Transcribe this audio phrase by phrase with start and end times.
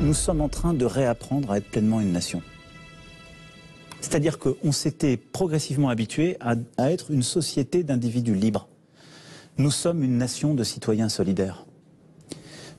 [0.00, 2.42] nous sommes en train de réapprendre à être pleinement une nation.
[4.00, 6.54] C'est-à-dire qu'on s'était progressivement habitué à,
[6.90, 8.68] être une société d'individus libres.
[9.58, 11.64] Nous sommes une nation de citoyens solidaires.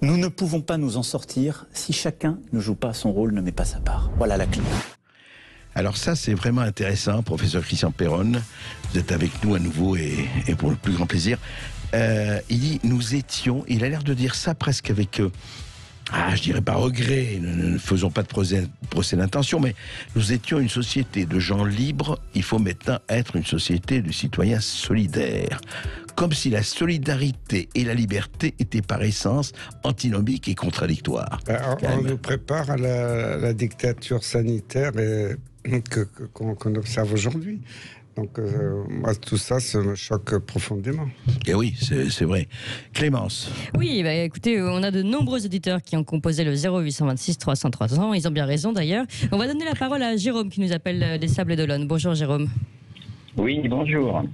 [0.02, 3.41] Nous ne pouvons pas nous en sortir si chacun ne joue pas son rôle, ne
[3.41, 4.11] met pas sa part.
[4.17, 4.63] Voilà la clé.
[5.75, 8.31] Alors ça, c'est vraiment intéressant, professeur Christian Perron.
[8.91, 11.38] Vous êtes avec nous à nouveau et, et pour le plus grand plaisir.
[11.93, 15.20] Euh, il dit, nous étions, il a l'air de dire ça presque avec...
[15.20, 15.31] Euh,
[16.12, 19.75] ah, je dirais pas regret, ne, ne faisons pas de procès, procès d'intention, mais
[20.16, 24.60] nous étions une société de gens libres, il faut maintenant être une société de citoyens
[24.60, 25.61] solidaires.
[26.16, 31.39] Comme si la solidarité et la liberté étaient par essence antinomiques et contradictoires.
[31.46, 35.38] Ben, on, nous prépare à la, la dictature sanitaire et-
[35.89, 37.61] que- que- qu'on qu'on observe aujourd'hui.
[38.19, 41.08] Donc, euh, moi, tout ça, ça me choque profondément.
[41.47, 42.50] Et oui, c'est vrai.
[42.94, 47.38] Clémence, Oui, bah, écoutez, euh, on a de nombreux auditeurs qui ont composé le 0826
[47.38, 48.13] 300 300.
[48.13, 49.05] Ils ont bien raison d'ailleurs.
[49.31, 51.88] On va donner la parole à Jérôme qui nous appelle euh, des Sables d'Olonne.
[51.88, 52.49] Bonjour Jérôme.
[53.38, 54.25] Oui, bonjour.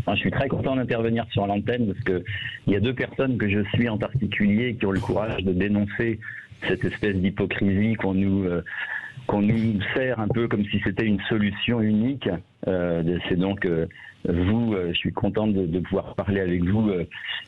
[0.00, 2.24] Enfin, je suis très content d'intervenir sur l'antenne parce que
[2.66, 5.52] il y a deux personnes que je suis en particulier qui ont le courage de
[5.52, 6.18] dénoncer
[6.66, 8.64] cette espèce d'hypocrisie qu'on nous euh,
[9.28, 12.28] qu'on nous sert un peu comme si c'était une solution unique.
[12.66, 13.86] Euh, c'est donc euh,
[14.28, 16.90] vous, euh, je suis content de, de pouvoir parler avec vous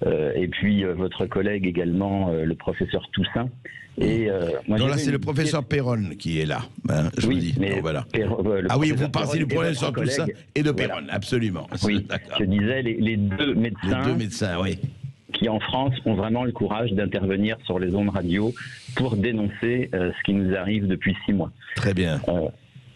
[0.06, 3.48] et puis votre collègue également, le professeur Toussaint.
[3.98, 7.34] Et euh, moi, non, là c'est le professeur Perron qui est là, hein, je Oui,
[7.34, 7.54] vous dis.
[7.60, 8.06] mais voilà.
[8.70, 10.94] Ah oui, vous parlez du professeur Toussaint et de Voilà.
[10.94, 11.66] Perron, absolument.
[11.84, 12.06] Oui,
[12.38, 14.78] je disais les, les deux Les médecins deux médecins, oui.
[15.34, 18.54] qui en France ont vraiment le courage d'intervenir sur les ondes radio
[18.96, 21.50] pour dénoncer euh, ce qui nous arrive depuis six mois.
[21.74, 22.20] Très bien.
[22.28, 22.48] Euh,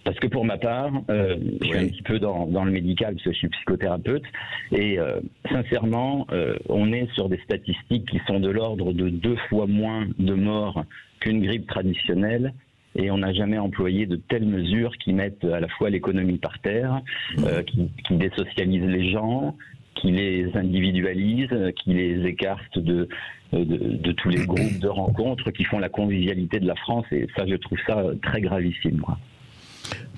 [0.05, 3.15] parce que pour ma part, euh, je suis un petit peu dans, dans le médical
[3.15, 4.25] parce que je suis psychothérapeute
[4.71, 9.37] et euh, sincèrement, euh, on est sur des statistiques qui sont de l'ordre de deux
[9.49, 10.85] fois moins de morts
[11.21, 12.53] qu'une grippe traditionnelle
[12.97, 16.59] et on n'a jamais employé de telles mesures qui mettent à la fois l'économie par
[16.61, 17.01] terre,
[17.41, 19.57] euh, qui, qui désocialisent les gens,
[19.97, 23.09] qui les individualisent, qui les écartent de,
[23.53, 27.27] de, de tous les groupes de rencontres qui font la convivialité de la France et
[27.37, 29.01] ça je trouve ça très gravissime.
[29.01, 29.19] Quoi.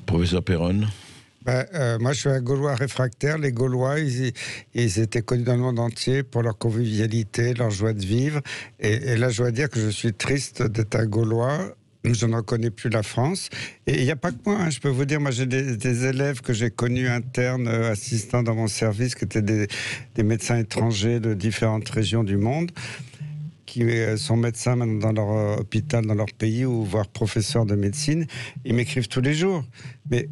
[0.07, 0.83] Professeur Perron.
[1.45, 3.39] Ben, euh, moi, je suis un Gaulois réfractaire.
[3.39, 8.05] Les Gaulois, ils, étaient connus dans le monde entier pour leur convivialité, leur joie de
[8.05, 8.41] vivre.
[8.81, 11.77] Et, là, je dois dire que je suis triste d'être un Gaulois.
[12.03, 13.49] Je ne reconnais plus la France.
[13.87, 14.59] Et il n'y a pas que moi.
[14.61, 14.71] hein.
[14.71, 18.55] Je peux vous dire, moi, j'ai des, élèves que j'ai connus internes, euh, assistants dans
[18.57, 22.73] mon service, qui étaient des médecins étrangers de différentes régions du monde
[23.77, 27.67] qui euh, sont médecins maintenant dans leur euh, hôpital, dans leur pays, ou voire professeurs
[27.67, 28.27] de médecine,
[28.65, 29.65] ils m'écrivent tous les jours.
[30.11, 30.31] Mais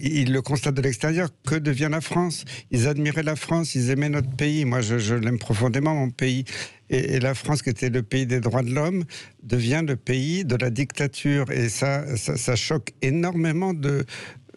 [0.00, 1.28] ils le constatent de l'extérieur.
[1.46, 2.44] Que devient la France?
[2.72, 4.64] Ils admiraient la France, ils aimaient notre pays.
[4.64, 6.44] Moi, je, je l'aime profondément, mon pays.
[6.90, 9.04] Et, et la France, qui était le pays des droits de l'homme,
[9.44, 11.52] devient le pays de la dictature.
[11.52, 14.04] Et ça, ça, ça choque énormément de,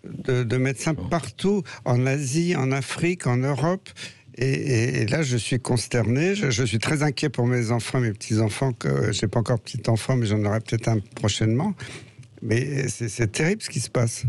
[0.04, 3.88] de, de médecins partout, en Asie, en Afrique, en Europe.
[4.41, 6.35] Et, et- et là, je suis consterné.
[6.35, 8.74] Je, je suis très inquiet pour mes enfants, mes petits-enfants.
[8.74, 11.74] Que j'ai pas encore petit-enfant, mais j'en aurai peut-être un prochainement.
[12.41, 14.25] Mais c'est terrible ce qui se passe.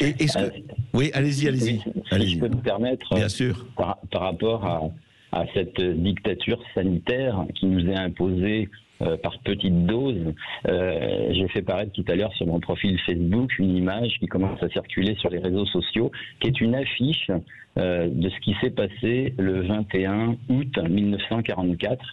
[0.00, 0.42] Et est-ce que...
[0.42, 0.50] Euh,
[0.92, 1.80] Oui, allez-y, allez-y.
[2.12, 3.64] Oui, si je peux me permettre, Bien sûr.
[3.76, 8.68] par, par rapport à, à cette dictature sanitaire qui nous est imposée
[9.02, 10.34] euh, par petites doses,
[10.66, 14.60] euh, j'ai fait paraître tout à l'heure sur mon profil Facebook une image qui commence
[14.60, 16.10] à circuler sur les réseaux sociaux,
[16.40, 17.30] qui est une affiche
[17.78, 22.04] de ce qui s'est passé le 21 août 1944,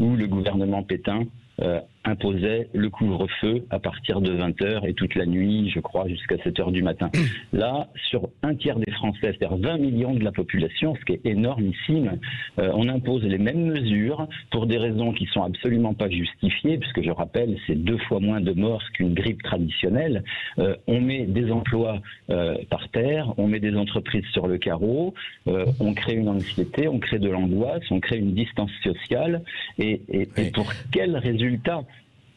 [0.00, 1.24] où le gouvernement Pétain
[1.60, 6.36] euh, imposait le couvre-feu à partir de 20h et toute la nuit, je crois, jusqu'à
[6.36, 7.10] 7h du matin.
[7.52, 11.26] Là, sur un tiers des Français, c'est-à-dire 20 millions de la population, ce qui est
[11.26, 12.18] énormissime,
[12.58, 17.02] euh, on impose les mêmes mesures pour des raisons qui sont absolument pas justifiées, puisque
[17.02, 20.24] je rappelle, c'est deux fois moins de morts qu'une grippe traditionnelle.
[20.58, 22.00] Euh, on met des emplois
[22.30, 25.12] euh, par terre, on met des entreprises sur le carreau,
[25.48, 29.42] euh, on crée une anxiété, on crée de l'angoisse, on crée une distance sociale,
[29.78, 31.82] et, et- et pour quel résultat?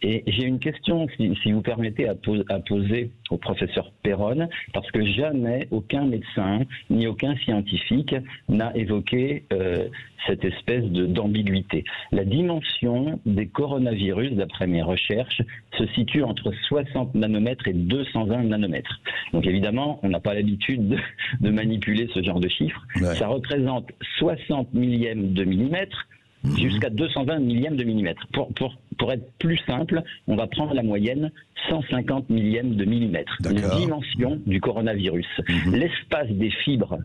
[0.04, 4.50] Et j'ai une question, si, si vous permettez, à, pos- à poser au professeur Perron,
[4.74, 6.60] parce que jamais aucun médecin
[6.90, 8.14] ni aucun scientifique
[8.50, 9.88] n'a évoqué euh,
[10.28, 11.84] cette espèce d'ambiguïté.
[12.12, 15.42] La dimension des coronavirus, d'après mes recherches,
[15.78, 19.00] se situe entre 60 nanomètres et 220 nanomètres.
[19.34, 20.98] Donc évidemment, on n'a pas l'habitude de,
[21.42, 22.82] de manipuler ce genre de chiffres.
[23.02, 23.16] Ouais.
[23.16, 23.90] Ça représente
[24.20, 26.08] 60 millièmes de millimètre
[26.44, 26.58] Mhm.
[26.58, 28.26] jusqu'à 220 millièmes de millimètre.
[28.34, 31.32] Pour, pour, pour être plus simple, on va prendre la moyenne
[31.70, 33.38] 150 millièmes de millimètre.
[33.44, 35.28] La dimension du coronavirus.
[35.48, 35.76] Mhm.
[35.76, 36.98] L'espace des fibres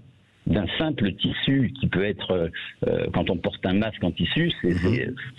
[0.49, 2.51] d'un simple tissu qui peut être,
[2.87, 4.73] euh, quand on porte un masque en tissu, c'est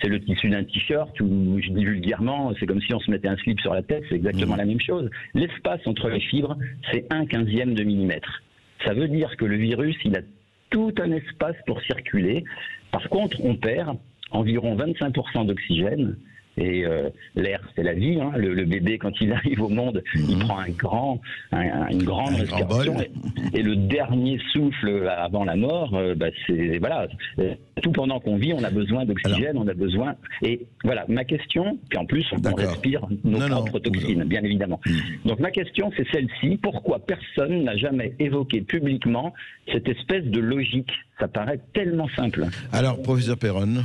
[0.01, 3.27] c'est le tissu d'un t-shirt ou je dis vulgairement, c'est comme si on se mettait
[3.27, 4.59] un slip sur la tête, c'est exactement Mhm.
[4.59, 5.09] la même chose.
[5.33, 6.55] L'espace entre les fibres,
[6.91, 8.43] c'est un quinzième de millimètre.
[8.85, 10.21] Ça veut dire que le virus, il a
[10.69, 12.43] tout un espace pour circuler.
[12.91, 13.97] Par contre, on perd
[14.31, 16.17] environ 25% d'oxygène.
[16.61, 18.19] Et euh, l'air, c'est la vie.
[18.21, 18.31] hein.
[18.35, 20.39] Le, le bébé, quand il arrive au monde, il Mhm.
[20.39, 21.21] prend un grand,
[21.53, 22.95] un- un- une grande Un respiration.
[22.99, 27.07] et, et le dernier souffle avant la mort, euh, bah, c'est voilà.
[27.39, 30.15] Euh, Tout pendant qu'on vit, on a besoin d'oxygène, on a besoin.
[30.41, 31.77] Et voilà, ma question.
[31.89, 34.81] Puis en plus, on respire nos Non, non, propres toxines, bien évidemment.
[34.85, 34.93] Mhm.
[35.25, 36.57] Donc ma question, c'est celle-ci.
[36.61, 39.33] Pourquoi personne n'a jamais évoqué publiquement
[39.71, 40.91] cette espèce de logique?
[41.21, 42.47] Ça paraît tellement simple.
[42.73, 43.83] Alors, professeur Perron,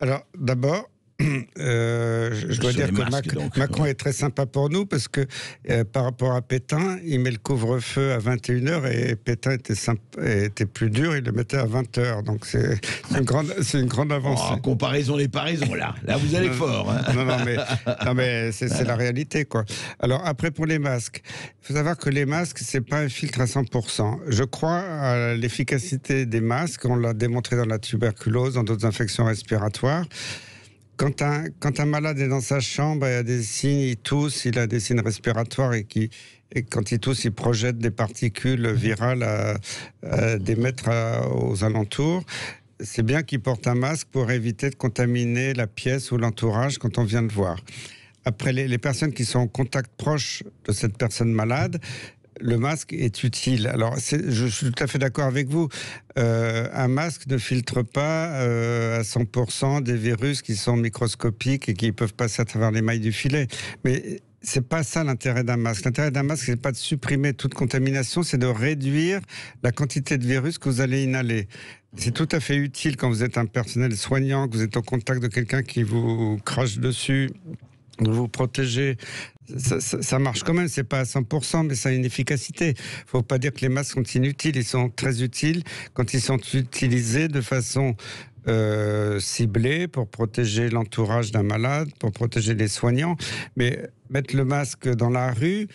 [0.00, 0.88] Alors, d'abord,
[1.58, 3.90] euh, je je dois dire les que masques, Mac- donc, Macron ouais.
[3.90, 5.26] est très sympa pour nous parce que
[5.70, 10.22] euh, par rapport à Pétain, il met le couvre-feu à 21h et Pétain était, sympa-
[10.22, 12.22] était plus dur, il le mettait à 20h.
[12.22, 12.78] Donc c'est
[13.16, 14.42] une grande, c'est une grande avancée.
[14.52, 15.94] oh, comparaison des paraisons, là.
[16.04, 16.90] Là, vous allez Non, fort.
[16.90, 17.02] hein.
[17.14, 17.56] Non, non, mais,
[18.04, 19.64] non, mais c'est c'est la réalité, quoi.
[20.00, 21.22] Alors, après, pour les masques,
[21.62, 24.18] il faut savoir que les masques, c'est pas un filtre à 100%.
[24.28, 26.84] Je crois à l'efficacité des masques.
[26.84, 30.04] On l'a démontré dans la tuberculose, dans d'autres infections respiratoires.
[30.96, 34.46] Quand un, quand un malade est dans sa chambre et a des signes, il tousse,
[34.46, 36.08] il a des signes respiratoires et, qui,
[36.54, 39.58] et quand il tousse, il projette des particules virales à,
[40.02, 42.22] à des mètres à- aux alentours.
[42.80, 46.96] C'est bien qu'il porte un masque pour éviter de contaminer la pièce ou l'entourage quand
[46.98, 47.58] on vient de voir.
[48.24, 51.78] Après, les, les personnes qui sont en contact proche de cette personne malade,
[52.40, 53.66] le masque est utile.
[53.66, 55.68] Alors, je suis tout à fait d'accord avec vous.
[56.18, 61.74] Euh, un masque ne filtre pas euh, à 100% des virus qui sont microscopiques et
[61.74, 63.46] qui peuvent passer à travers les mailles du filet.
[63.84, 65.84] Mais c'est pas ça l'intérêt d'un masque.
[65.84, 69.20] L'intérêt d'un masque, c'est pas de supprimer toute contamination, c'est de réduire
[69.62, 71.48] la quantité de virus que vous allez inhaler.
[71.96, 74.82] C'est tout à fait utile quand vous êtes un personnel soignant, que vous êtes au
[74.82, 77.30] contact de quelqu'un qui vous crache dessus,
[78.00, 78.98] de vous protéger.
[79.58, 82.74] Ça, marche quand même, c'est pas à 100%, mais ça a une efficacité.
[83.06, 85.62] Faut pas dire que les masques sont inutiles, ils sont très utiles
[85.94, 87.96] quand ils sont utilisés de façon
[88.48, 93.16] euh, ciblée pour protéger l'entourage d'un malade, pour protéger les soignants.
[93.56, 95.68] Mais mettre le masque dans la rue,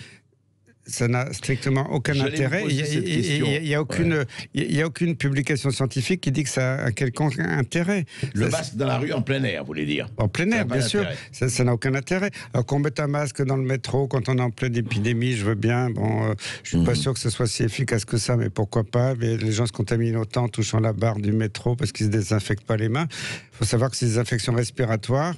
[0.85, 2.63] ça n'a strictement aucun intérêt.
[2.67, 6.85] Il y a- aucune, il y a aucune publication scientifique qui dit que ça a
[6.87, 8.05] un quelconque intérêt.
[8.33, 10.65] Le Ça, masque dans la rue en plein air, vous voulez dire en plein air,
[10.65, 11.05] bien sûr.
[11.31, 12.31] Ça n'a aucun intérêt.
[12.53, 15.45] Alors qu'on mette un masque dans le métro quand on est en pleine épidémie, je
[15.45, 15.89] veux bien.
[15.89, 16.33] Bon, euh,
[16.63, 16.95] je suis pas Mhm.
[16.97, 19.71] sûr que ce soit si efficace que ça, mais pourquoi pas Mais les gens se
[19.71, 23.07] contaminent autant en touchant la barre du métro parce qu'ils se désinfectent pas les mains.
[23.53, 25.35] Il faut savoir que ces infections respiratoires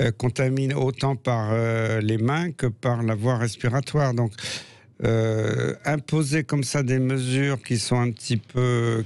[0.00, 4.14] euh, contaminent autant par euh, les mains que par la voie respiratoire.
[4.14, 4.32] Donc
[5.04, 9.04] euh, imposer comme ça des mesures qui sont un petit peu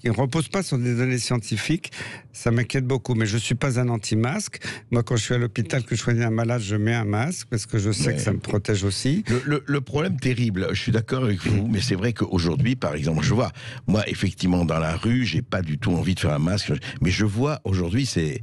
[0.00, 1.92] qui ne reposent pas sur des données scientifiques,
[2.32, 3.14] ça m'inquiète beaucoup.
[3.14, 4.60] Mais je suis pas un anti-masque.
[4.90, 7.48] Moi, quand je suis à l'hôpital que je soigne un malade, je mets un masque
[7.50, 9.24] parce que je sais que ça me protège aussi.
[9.28, 12.94] Le, le- le problème terrible, je suis d'accord avec vous, mais c'est vrai qu'aujourd'hui, par
[12.94, 13.52] exemple, je vois,
[13.86, 17.10] moi, effectivement, dans la rue, j'ai pas du tout envie de faire un masque, mais
[17.10, 18.40] je vois aujourd'hui, c'est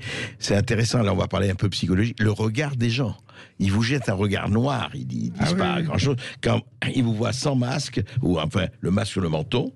[0.56, 1.02] intéressant.
[1.02, 3.18] Là, on va parler un peu psychologie, le regard des gens.
[3.60, 5.84] Ils vous jettent un regard noir, ils disent Ah oui, pas oui.
[5.84, 6.16] grand-chose.
[6.42, 6.62] Quand
[6.94, 9.74] ils vous voient sans masque, ou enfin, le masque sur le menton,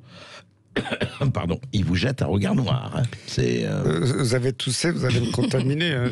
[1.33, 2.91] pardon, ils vous jettent un regard noir.
[2.95, 3.03] hein.
[3.27, 5.93] C'est, euh, Euh, Vous avez toussé, vous allez me contaminer.
[5.93, 6.09] hein.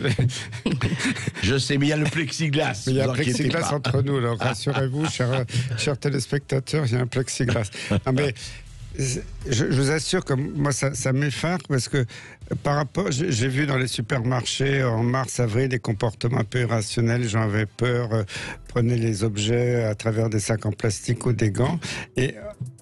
[1.43, 2.83] je sais, mais il y a le plexiglas.
[2.87, 5.45] Mais il y a un plexiglas entre nous, donc rassurez-vous, chers,
[5.77, 7.69] chers téléspectateurs, il y a un plexiglas.
[7.91, 8.33] Non, mais
[8.97, 12.05] je, je vous assure que moi, ça, ça m'effare parce que
[12.63, 17.27] par rapport, j'ai vu dans les supermarchés en mars, avril des comportements un peu irrationnels.
[17.27, 18.23] Gens avaient peur, euh,
[18.67, 21.79] prenaient les objets à travers des sacs en plastique ou des gants.
[22.17, 22.35] Et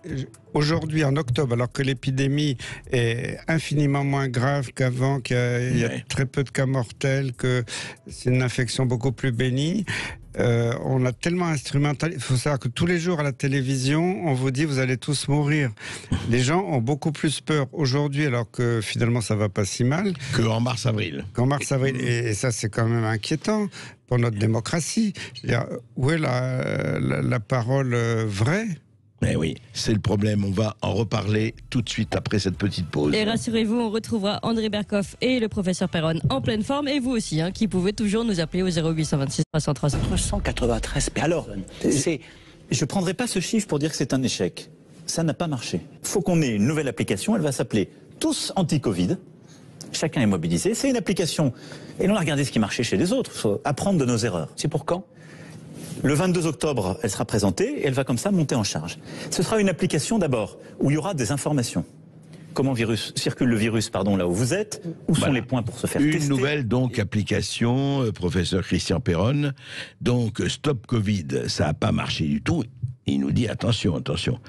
[0.07, 2.57] euh, aujourd'hui, en octobre, alors que l'épidémie
[2.91, 6.65] est infiniment moins grave qu'avant, qu'il y a, il y a très peu de cas
[6.65, 7.63] mortels, que
[8.09, 9.83] c'est une infection beaucoup plus bénigne.
[10.39, 12.11] Euh, on a tellement instrumental.
[12.13, 14.97] Il faut savoir que tous les jours à la télévision, on vous dit vous allez
[14.97, 15.71] tous mourir.
[16.29, 20.13] Les gens ont beaucoup plus peur aujourd'hui, alors que finalement ça va pas si mal,
[20.35, 21.25] Que en mars-avril.
[21.33, 21.95] qu'en mars-avril.
[21.99, 23.67] Et, et ça, c'est quand même inquiétant
[24.07, 25.13] pour notre démocratie.
[25.35, 25.65] Je veux dire,
[25.95, 28.67] où est la, la, la parole euh, vraie?
[29.21, 30.45] Mais oui, c'est le problème.
[30.45, 33.13] On va en reparler tout de suite après cette petite pause.
[33.15, 37.11] Et rassurez-vous, on retrouvera André Berkoff et le professeur Perron en pleine forme, et vous
[37.11, 39.89] aussi, hein, qui pouvez toujours nous appeler au 0826 303.
[40.17, 41.23] 193 personnes.
[41.23, 41.47] Alors,
[41.89, 42.21] c'est,
[42.69, 44.69] je ne prendrai pas ce chiffre pour dire que c'est un échec.
[45.07, 45.81] Ça n'a pas marché.
[46.03, 47.35] Il faut qu'on ait une nouvelle application.
[47.35, 49.17] Elle va s'appeler Tous Anti-Covid.
[49.93, 50.73] Chacun est mobilisé.
[50.73, 51.53] C'est une application.
[51.99, 53.31] Et on a regardé ce qui marchait chez les autres.
[53.33, 54.49] Il faut apprendre de nos erreurs.
[54.57, 55.05] C'est pour quand?
[56.03, 58.99] Le 22 octobre, elle sera présentée et elle va comme ça monter en charge.
[59.31, 61.85] Ce sera une application d'abord où il y aura des informations.
[62.53, 65.77] Comment virus, circule le virus pardon, là où vous êtes Où sont les points pour
[65.77, 69.51] se faire Une tester nouvelle donc application, euh, professeur Christian Perron.
[70.01, 72.63] Donc euh, Stop Covid, ça n'a pas marché du tout.
[73.05, 74.39] Il nous dit attention, attention.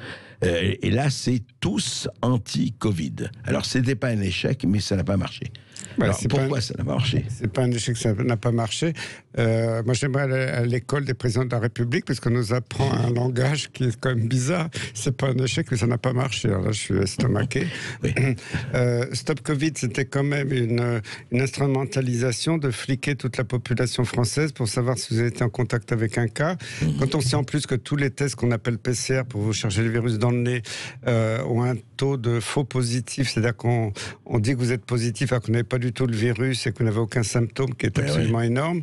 [0.44, 3.30] Euh, et là, c'est tous anti-Covid.
[3.44, 5.52] Alors, c'était pas un échec, mais ça n'a pas marché.
[5.98, 7.24] Bah, pourquoi un- ça n'a pas marché?
[7.28, 8.92] C'est pas un échec, ça n'a pas marché.
[9.38, 12.92] Euh, moi, j'aimerais aller à l'école des présidents de la République parce qu'on nous apprend
[12.92, 14.68] un langage qui est quand même bizarre.
[14.94, 16.48] C'est pas un échec, mais ça n'a pas marché.
[16.48, 17.66] Alors là, je suis estomaqué.
[18.02, 18.14] Oui.
[18.74, 21.00] Euh, Stop Covid, c'était quand même une,
[21.32, 25.48] une instrumentalisation de fliquer toute la population française pour savoir si vous avez été en
[25.48, 26.56] contact avec un cas.
[26.98, 29.82] Quand on sait en plus que tous les tests qu'on appelle PCR pour vous chercher
[29.82, 30.62] le virus dans le nez
[31.06, 33.92] euh, ont un taux de faux positif, c'est-à-dire qu'on
[34.26, 36.72] on dit que vous êtes positif alors vous n'avez pas du tout le virus et
[36.76, 38.82] vous n'avez aucun symptôme, qui est absolument énorme.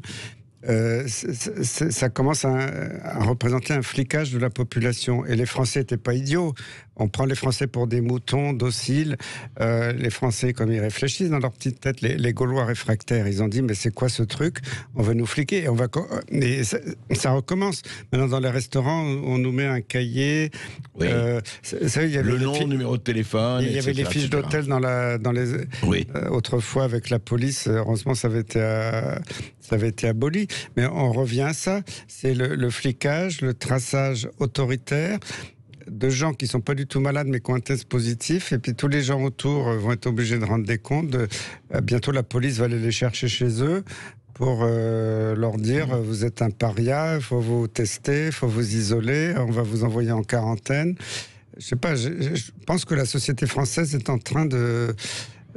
[0.67, 2.55] Euh, ça commence à,
[3.03, 5.25] à représenter un flicage de la population.
[5.25, 6.53] Et les Français n'étaient pas idiots.
[6.97, 9.17] On prend les Français pour des moutons dociles.
[9.59, 13.43] Euh, les Français, comme ils réfléchissent dans leur petite tête, les, les Gaulois réfractaires, ils
[13.43, 14.59] ont dit mais c'est quoi ce truc?
[14.95, 15.63] On va nous fliquer.
[15.63, 15.87] Et on va
[16.29, 16.77] et ça,
[17.11, 17.81] ça recommence.
[18.11, 20.51] Maintenant, dans les restaurants, on nous met un cahier.
[20.99, 21.07] Oui.
[21.09, 23.63] Euh, il y avait Le nom, fi- numéro de téléphone.
[23.63, 26.07] il y avait les fiches d'hôtel dans, la, dans les, Oui.
[26.15, 29.15] euh, autrefois, avec la police, euh, heureusement, ça avait été, euh,
[29.59, 30.47] ça avait été aboli.
[30.77, 31.81] Mais on revient à ça.
[32.07, 35.19] C'est le, le flicage, le traçage autoritaire
[35.89, 38.57] de gens qui sont pas du tout malades mais qui ont un test positif et
[38.57, 41.09] puis tous les gens autour euh, vont être obligés de rendre des comptes.
[41.09, 41.27] De-
[41.73, 43.83] euh, bientôt la police va aller les chercher chez eux
[44.33, 48.47] pour euh, leur dire euh, vous êtes un paria, il faut vous tester, il faut
[48.47, 50.95] vous isoler, on va vous envoyer en quarantaine.
[51.57, 54.93] Je sais pas, je, je- je pense que la société française est en train de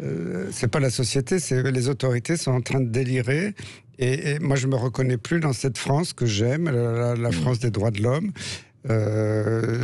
[0.00, 3.54] euh, c'est pas la société, c'est les autorités sont en train de délirer.
[3.98, 7.32] Et, et moi, je me reconnais plus dans cette France que j'aime, la, la- la
[7.32, 8.30] France des droits de l'homme.
[8.90, 9.78] Euh,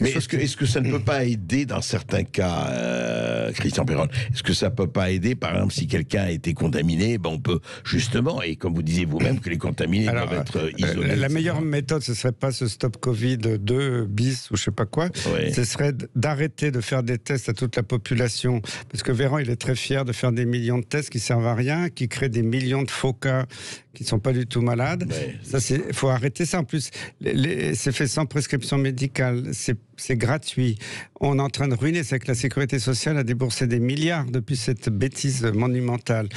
[0.00, 4.42] Mais est-ce que, ça ne peut pas aider dans certains cas, euh, Christian Perron Est-ce
[4.42, 7.60] que ça peut pas aider, par exemple, si quelqu'un a été contaminé, ben on peut
[7.84, 11.16] justement, et comme vous disiez vous-même, que les contaminés Alors, doivent être euh, isolés.
[11.16, 14.86] la meilleure méthode, ce serait pas ce stop Covid 2 bis ou je sais pas
[14.86, 15.08] quoi.
[15.34, 15.52] Ouais.
[15.52, 18.60] Ce serait d'arrêter de faire des tests à toute la population.
[18.90, 21.46] Parce que Véran, il est très fier de faire des millions de tests qui servent
[21.46, 23.46] à rien, qui créent des millions de faux cas
[23.94, 25.04] qui sont pas du tout malades.
[25.08, 25.36] Ouais.
[25.42, 26.60] Ça, c'est, faut arrêter ça.
[26.60, 26.90] En plus,
[27.22, 29.50] c'est fait sans prescription médicale.
[29.52, 30.78] C'est, gratuit.
[31.20, 32.02] On est en train de ruiner.
[32.02, 36.28] C'est que la sécurité sociale a déboursé des milliards depuis cette bêtise monumentale.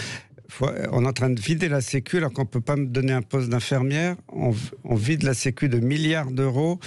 [0.50, 3.12] Faut- on est en train de vider la Sécu alors qu'on peut pas me donner
[3.12, 4.16] un poste d'infirmière.
[4.32, 4.54] On,
[4.86, 6.80] on vide la Sécu de milliards d'euros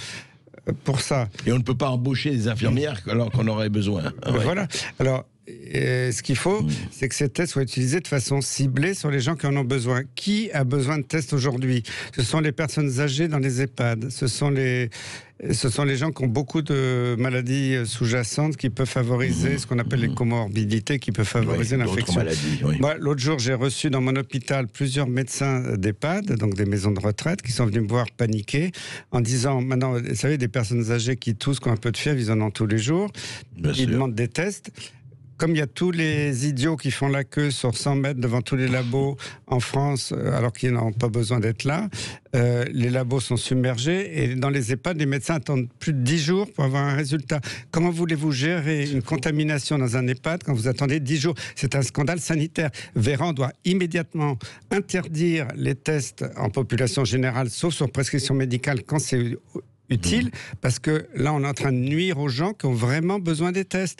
[0.67, 1.29] euh, pour ça.
[1.45, 4.05] Et on ne peut pas embaucher des infirmières alors qu'on aurait besoin.
[4.25, 4.39] Ouais.
[4.43, 4.67] Voilà.
[4.99, 6.69] Alors, euh, ce qu'il faut, Mm.
[6.91, 9.63] c'est que ces tests soient utilisés de façon ciblée sur les gens qui en ont
[9.63, 10.03] besoin.
[10.15, 11.83] Qui a besoin de tests aujourd'hui?
[12.15, 14.09] Ce sont les personnes âgées dans les EHPAD.
[14.11, 14.89] Ce sont les,
[15.51, 19.79] ce sont les gens qui ont beaucoup de maladies sous-jacentes qui peuvent favoriser ce qu'on
[19.79, 21.79] appelle les comorbidités, qui peuvent favoriser Mm.
[21.85, 22.15] L'infection.
[22.15, 22.77] maladies, oui.
[22.79, 26.99] Moi, l'autre jour, j'ai reçu dans mon hôpital plusieurs médecins d'EHPAD, donc des maisons de
[26.99, 28.71] retraite, qui sont venus me voir paniquer
[29.11, 31.97] en disant maintenant, vous savez, des personnes âgées qui toussent, qui ont un peu de
[31.97, 33.09] fièvre, ils en ont tous les jours.
[33.57, 33.87] Bien Ils sûr.
[33.89, 34.69] demandent des tests.
[35.41, 38.43] Comme il y a tous les idiots qui font la queue sur 100 mètres devant
[38.43, 39.17] tous les labos
[39.47, 41.89] en France, euh, alors qu'ils n'ont pas besoin d'être là,
[42.35, 46.19] euh, les labos sont submergés et dans les EHPAD, les médecins attendent plus de 10
[46.19, 47.41] jours pour avoir un résultat.
[47.71, 51.35] Comment voulez-vous gérer une contamination dans un EHPAD quand vous attendez 10 jours?
[51.55, 52.69] C'est un scandale sanitaire.
[52.95, 54.37] Véran doit immédiatement
[54.69, 59.39] interdire les tests en population générale, sauf sur prescription médicale quand c'est
[59.91, 60.31] utile,
[60.61, 63.51] parce que là, on est en train de nuire aux gens qui ont vraiment besoin
[63.51, 63.99] des tests.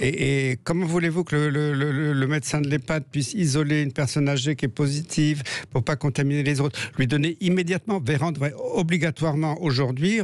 [0.00, 3.92] Et, et comment voulez-vous que le, le- le- le médecin de l'EHPAD puisse isoler une
[3.92, 8.54] personne âgée qui est positive pour pas contaminer les autres Lui donner immédiatement, Véran devrait
[8.74, 10.20] obligatoirement aujourd'hui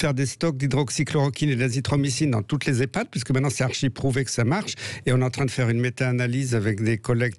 [0.00, 4.24] faire des stocks d'hydroxychloroquine et d'azithromycine dans toutes les EHPAD, puisque maintenant c'est archi prouvé
[4.24, 4.74] que ça marche.
[5.06, 7.34] Et on est en train de faire une méta-analyse avec des collègues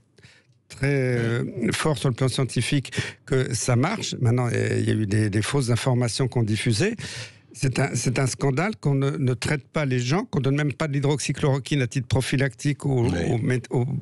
[0.76, 2.94] très euh, forts sur le plan scientifique
[3.26, 4.16] que ça marche.
[4.20, 6.96] Maintenant, il y a eu des fausses informations qu'on diffusait.
[7.56, 10.94] C'est un, scandale qu'on ne, ne traite pas les gens, qu'on donne même pas de
[10.94, 13.06] l'hydroxychloroquine à titre prophylactique aux,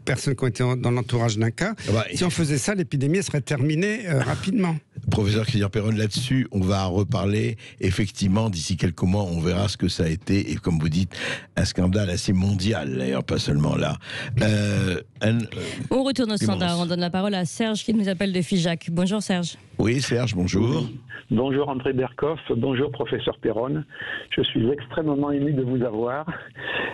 [0.06, 1.76] personnes qui ont été dans l'entourage d'un cas.
[1.90, 4.78] Ah bah, Si on faisait ça, l'épidémie serait terminée euh, rapidement.
[5.10, 7.58] Professeur Christian Perron, là-dessus, on va en reparler.
[7.82, 10.52] Effectivement, d'ici quelques mois, on verra ce que ça a été.
[10.52, 11.14] Et comme vous dites,
[11.58, 13.98] un scandale assez mondial, d'ailleurs, pas seulement là.
[14.42, 15.46] Euh, un- euh,
[15.90, 16.80] On retourne au standard.
[16.80, 18.90] On donne la parole à Serge qui nous appelle de Figeac.
[18.92, 19.58] Bonjour Serge.
[19.82, 20.84] Oui, Serge, bonjour.
[21.32, 23.84] Bonjour André Berkoff, bonjour professeur Perron.
[24.30, 26.28] Je suis extrêmement ému de vous avoir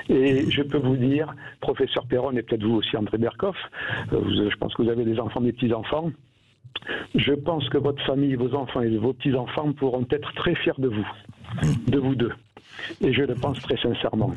[0.07, 3.57] et je peux vous dire, professeur Perron et peut-être vous aussi André Berkoff,
[4.13, 6.11] euh, je pense que vous avez des enfants, des petits-enfants.
[7.15, 10.87] Je pense que votre famille, vos enfants et vos petits-enfants pourront être très fiers de
[10.87, 11.07] vous,
[11.87, 12.31] de vous deux.
[13.01, 14.33] Et je le pense très sincèrement.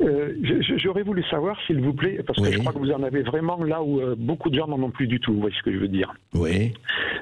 [0.00, 0.34] Euh,
[0.76, 3.62] J'aurais voulu savoir, s'il vous plaît, parce que je crois que vous en avez vraiment
[3.62, 5.72] là où euh, beaucoup de gens n'en ont plus du tout, vous voyez ce que
[5.72, 6.12] je veux dire.
[6.34, 6.72] Oui.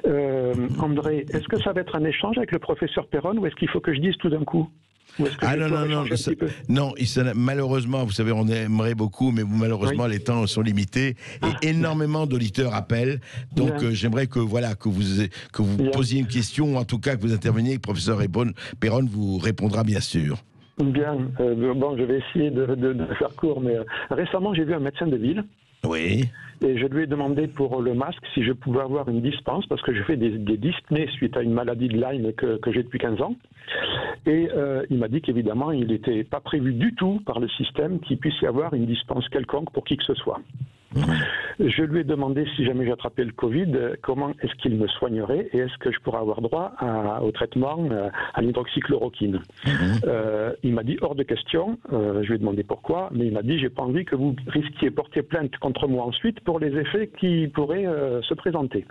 [0.07, 3.55] Euh, André, est-ce que ça va être un échange avec le professeur Perron ou est-ce
[3.55, 4.69] qu'il faut que je dise tout d'un coup?
[5.41, 6.31] Ah non, non, non, ça-
[6.67, 11.15] non, il malheureusement, vous savez, on aimerait beaucoup, mais malheureusement, les temps sont limités
[11.61, 13.21] et énormément d'auditeurs appellent.
[13.55, 13.83] Donc, Ah.
[13.83, 15.03] Euh, j'aimerais que, voilà, que vous,
[15.53, 18.19] que vous posiez une question, ou en tout cas que vous interveniez, que le professeur
[18.79, 20.37] Perron vous répondra bien sûr.
[20.77, 24.65] Bien, euh, bon, je vais essayer de, de- de faire court, mais euh, récemment j'ai
[24.65, 25.43] vu un médecin de ville
[25.85, 26.25] Oui.
[26.61, 29.81] et je lui ai demandé pour le masque si je pouvais avoir une dispense parce
[29.81, 32.83] que je fais des, des dyspnées suite à une maladie de Lyme que, que j'ai
[32.83, 33.35] depuis 15 ans.
[34.25, 37.99] Et euh, il m'a dit qu'évidemment il n'était pas prévu du tout par le système
[38.01, 40.41] qu'il puisse y avoir une dispense quelconque pour qui que ce soit.
[41.59, 45.47] Je lui ai demandé si jamais j'attrapais le Covid, euh, comment est-ce qu'il me soignerait
[45.53, 49.39] et est-ce que je pourrais avoir droit à- au traitement euh, à l'hydroxychloroquine.
[50.05, 51.79] Euh, il m'a dit hors de question.
[51.93, 54.35] Euh, je lui ai demandé pourquoi, mais il m'a dit j'ai pas envie que vous
[54.47, 58.85] risquiez porter plainte contre moi ensuite pour les effets qui pourraient euh, se présenter.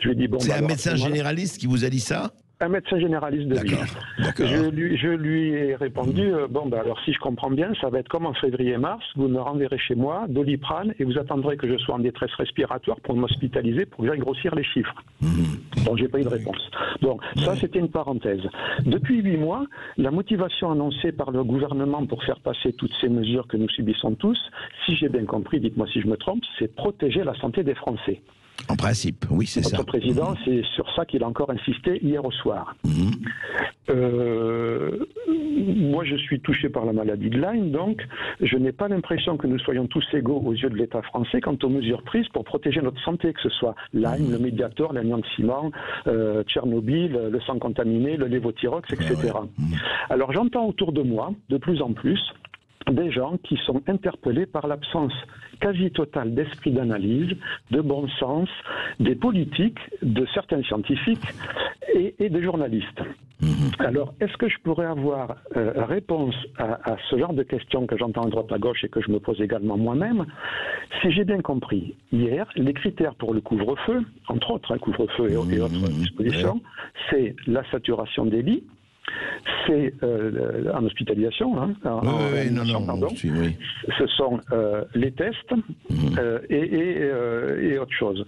[0.00, 0.38] Je lui ai dit bon.
[0.40, 2.32] C'est bah un alors, médecin généraliste qui vous a dit ça?
[2.62, 3.78] Un médecin généraliste de ville.
[4.38, 7.88] Je lui, je lui ai répondu euh, bon, bah, alors si je comprends bien, ça
[7.88, 11.68] va être comme en février-mars, vous me renverrez chez moi, doliprane, et vous attendrez que
[11.68, 14.94] je sois en détresse respiratoire pour m'hospitaliser pour que j'aille grossir les chiffres.
[15.84, 16.70] Bon, j'ai pas eu de réponse.
[17.00, 18.42] Bon, ça c'était une parenthèse.
[18.84, 19.64] Depuis huit mois,
[19.96, 24.14] la motivation annoncée par le gouvernement pour faire passer toutes ces mesures que nous subissons
[24.14, 24.38] tous,
[24.86, 28.20] si j'ai bien compris, dites-moi si je me trompe, c'est protéger la santé des Français.
[28.68, 29.76] En principe, oui, c'est ça.
[29.76, 32.74] Notre président, c'est sur ça qu'il a encore insisté hier au soir.
[32.84, 33.10] Mhm.
[33.90, 38.02] Euh, moi, je suis touché par la maladie de Lyme, donc
[38.40, 41.56] je n'ai pas l'impression que nous soyons tous égaux aux yeux de l'État français quant
[41.62, 45.70] aux mesures prises pour protéger notre santé, que ce soit Lyme, le Mediator, l'amiante ciment,
[46.06, 49.32] euh, Tchernobyl, le sang contaminé, le lévothyrox, etc.
[50.10, 52.20] Alors j'entends autour de moi, de plus en plus,
[52.90, 55.12] des gens qui sont interpellés par l'absence
[55.60, 57.36] quasi totale d'esprit d'analyse,
[57.70, 58.48] de bon sens,
[58.98, 61.28] des politiques, de certains scientifiques
[61.94, 63.02] et, et des journalistes.
[63.80, 67.96] Alors, est-ce que je pourrais avoir euh, réponse à, à ce genre de questions que
[67.96, 70.26] j'entends à droite à gauche et que je me pose également moi-même?
[71.00, 75.32] Si j'ai bien compris, hier, les critères pour le couvre-feu, entre autres, un couvre-feu et,
[75.32, 76.60] et autres dispositions,
[77.10, 78.64] c'est la saturation des lits,
[79.66, 82.00] c'est euh, en hospitalisation, hein, en,
[82.32, 83.08] Oui, non, non, pardon.
[83.24, 83.56] oui.
[83.98, 85.52] ce sont euh, les tests
[86.18, 88.24] euh, et, et, et autre chose.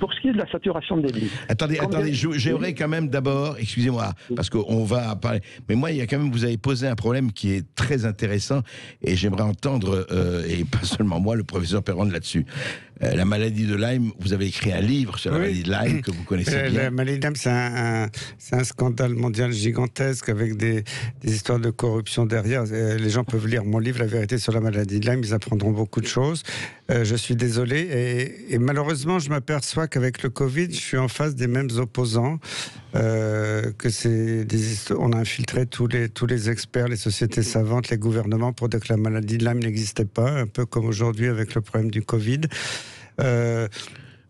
[0.00, 3.08] Pour ce qui est de la saturation des lits, Attendez, Combien- attendez, j'aimerais quand même
[3.08, 6.56] d'abord, excusez-moi, parce qu'on va parler, mais moi, il y a quand même, vous avez
[6.56, 8.62] posé un problème qui est très intéressant,
[9.02, 12.44] et j'aimerais entendre, euh, et pas seulement moi, le professeur Perron là-dessus.
[13.02, 15.42] Euh, la maladie de Lyme, vous avez écrit un livre sur la Oui.
[15.44, 16.82] maladie de Lyme que vous connaissez Euh, bien.
[16.82, 20.84] La maladie de Lyme, c'est un, un- c'est un scandale mondial gigantesque avec des,
[21.22, 22.64] des histoires de corruption derrière.
[22.70, 25.32] Euh, Les gens peuvent lire mon livre, La vérité sur la maladie de Lyme, ils
[25.32, 26.42] apprendront beaucoup de choses.
[26.90, 27.78] Euh, je suis désolé.
[27.80, 32.38] Et, et malheureusement, je m'aperçois qu'avec le Covid, je suis en face des mêmes opposants.
[32.96, 34.62] euh, que c'est des
[34.98, 38.80] on a infiltré tous les, tous les experts, les sociétés savantes, les gouvernements pour dire
[38.80, 42.02] que la maladie de Lyme n'existait pas, un peu comme aujourd'hui avec le problème du
[42.02, 42.40] Covid.
[43.20, 43.68] Euh,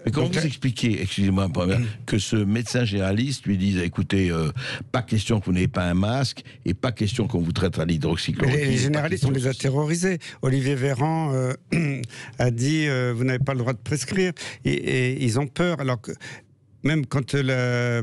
[0.05, 1.67] Mais comment vous expliquez, excusez-moi, un peu,
[2.07, 4.51] que ce médecin généraliste lui dise, écoutez, euh,
[4.93, 7.85] pas question que vous n'ayez pas un masque, et pas question qu'on vous traite à
[7.85, 8.61] l'hydroxychloroquine.
[8.61, 10.19] les, généralistes, on les a terrorisés.
[10.43, 11.53] Olivier Véran euh,
[12.39, 14.33] a dit euh, vous n'avez pas le droit de prescrire.
[14.65, 15.81] Et, et ils ont peur.
[15.81, 16.13] Alors que
[16.83, 17.43] même quand euh,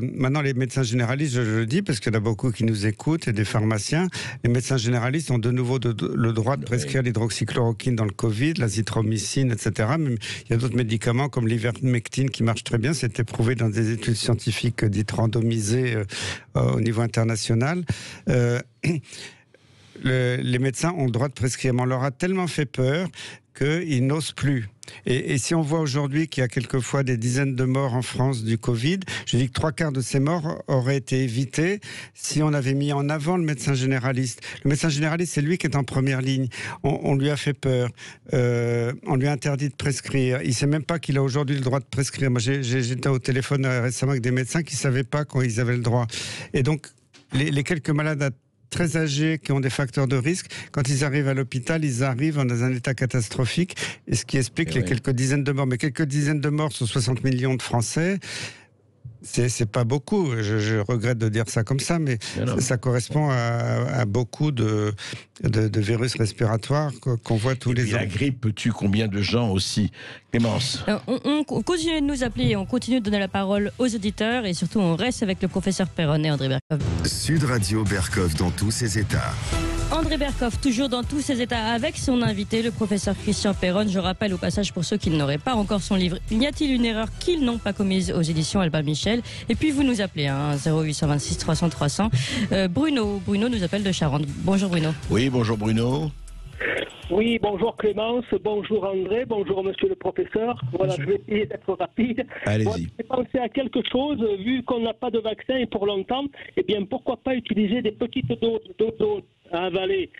[0.00, 2.64] maintenant les médecins généralistes, je, je le dis parce qu'il y en a beaucoup qui
[2.64, 4.08] nous écoutent et des pharmaciens,
[4.44, 8.10] les médecins généralistes ont de nouveau de- de- le droit de prescrire l'hydroxychloroquine dans le
[8.12, 9.88] Covid, l'azithromycine, etc.
[9.98, 12.92] Même il y a d'autres médicaments comme l'ivermectine qui marchent très bien.
[12.92, 16.04] C'était prouvé dans des études scientifiques euh, dites randomisées euh,
[16.56, 17.84] euh, au niveau international.
[18.28, 18.60] Euh,
[20.02, 23.08] le- les médecins ont le droit de prescrire, mais on leur a tellement fait peur
[23.56, 24.68] qu'ils n'osent plus.
[25.04, 28.42] Et, si on voit aujourd'hui qu'il y a quelquefois des dizaines de morts en France
[28.42, 31.80] du Covid, je dis que trois quarts de ces morts auraient été évités
[32.14, 34.40] si on avait mis en avant le médecin généraliste.
[34.64, 36.48] Le médecin généraliste, c'est lui qui est en première ligne.
[36.84, 37.90] On, lui a fait peur,
[38.32, 40.40] euh, on lui a interdit de prescrire.
[40.42, 42.30] Il sait même pas qu'il a aujourd'hui le droit de prescrire.
[42.30, 45.76] Moi, j'étais au téléphone euh, récemment avec des médecins qui savaient pas quand ils avaient
[45.76, 46.06] le droit.
[46.54, 46.86] Et donc,
[47.32, 48.30] les, les quelques malades à-
[48.70, 52.36] très âgés qui ont des facteurs de risque, quand ils arrivent à l'hôpital, ils arrivent
[52.36, 53.76] dans un état catastrophique,
[54.06, 55.66] et ce qui explique Eh les quelques dizaines de morts.
[55.66, 58.18] Mais quelques dizaines de morts sur 60 millions de Français,
[59.22, 62.18] C'est pas beaucoup, je, regrette de dire ça comme ça, mais
[62.58, 64.92] ça, correspond à, beaucoup de,
[65.42, 66.92] de, virus respiratoires
[67.24, 67.98] qu'on voit tous les ans.
[67.98, 69.90] La grippe tue combien de gens aussi
[70.30, 70.84] Clémence?
[70.88, 74.54] Euh, on, continue de nous appeler, on continue de donner la parole aux auditeurs et
[74.54, 76.86] surtout on reste avec le professeur Perron et André Berkov.
[77.06, 79.32] Sud Radio Berkov dans tous ses états.
[79.90, 83.88] André Berkoff, toujours dans tous ses états avec son invité, le professeur Christian Perron.
[83.88, 86.84] Je rappelle au passage pour ceux qui n'auraient pas encore son livre, Y a-t-il une
[86.84, 90.56] erreur qu'ils n'ont pas commise aux éditions Albin Michel Et puis vous nous appelez, hein,
[90.66, 92.10] 0826 300 300.
[92.70, 94.24] Bruno, Bruno nous appelle de Charente.
[94.26, 94.90] Bonjour Bruno.
[95.10, 96.10] Oui, bonjour Bruno.
[97.10, 100.60] Oui, bonjour Clémence, bonjour André, bonjour monsieur le professeur.
[100.72, 102.26] Voilà, je vais essayer d'être rapide.
[102.44, 102.88] Allez-y.
[102.98, 106.24] J'ai pensé à quelque chose, vu qu'on n'a pas de vaccin et pour longtemps,
[106.56, 109.20] eh bien pourquoi pas utiliser des petites doses d'eau
[109.52, 110.10] à avaler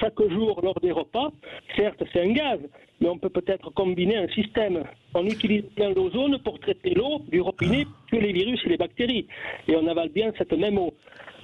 [0.00, 1.30] chaque jour lors des repas.
[1.76, 2.58] Certes, c'est un gaz,
[3.02, 4.84] mais on peut peut-être combiner un système.
[5.14, 9.26] On utilise bien l'ozone pour traiter l'eau du robinet, tuer les virus et les bactéries.
[9.66, 10.94] Et on avale bien cette même eau.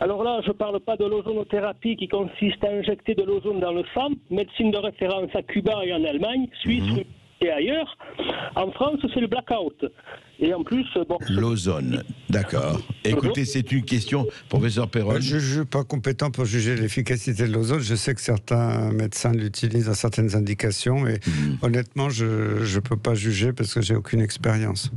[0.00, 3.72] Alors là, je ne parle pas de l'ozonothérapie qui consiste à injecter de l'ozone dans
[3.72, 7.02] le sang, médecine de référence à Cuba et en Allemagne, Suisse mhm.
[7.40, 7.96] Et ailleurs.
[8.56, 9.84] En France, c'est le blackout.
[10.40, 11.18] Et en plus, bon.
[11.28, 12.80] L'ozone, d'accord.
[13.04, 15.20] Écoutez, c'est une question, professeur Perron.
[15.20, 17.80] Je ne suis pas compétent pour juger l'efficacité de l'ozone.
[17.80, 21.06] Je sais que certains médecins l'utilisent dans certaines indications.
[21.06, 21.58] Et mhm.
[21.62, 24.92] honnêtement, je ne peux pas juger parce que j'ai aucune expérience.